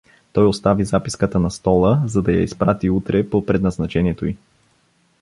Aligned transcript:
Той 0.33 0.45
остави 0.47 0.85
записката 0.85 1.39
на 1.39 1.51
стола, 1.51 2.03
за 2.05 2.21
да 2.21 2.31
я 2.31 2.41
изпрати 2.41 2.89
утре 2.89 3.29
по 3.29 3.45
предназначението 3.45 4.25
й. 4.25 4.37